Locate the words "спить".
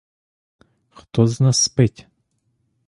1.63-2.07